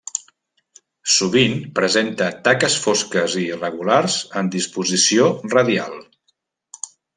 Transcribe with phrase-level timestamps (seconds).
[1.15, 6.03] Sovint presenta taques fosques i irregulars en disposició radial.